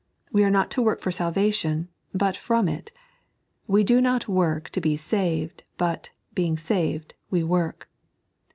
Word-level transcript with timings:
We 0.31 0.43
ore 0.43 0.49
not 0.49 0.71
to 0.71 0.81
work 0.81 0.99
for 0.99 1.11
aalvation, 1.11 1.87
but 2.11 2.35
from 2.35 2.67
it. 2.67 2.91
We 3.67 3.83
do 3.83 4.01
not 4.01 4.27
work 4.27 4.71
to 4.71 4.81
be 4.81 4.97
saved; 4.97 5.63
but, 5.77 6.09
being 6.33 6.57
saved, 6.57 7.13
we 7.29 7.43
work. 7.43 7.87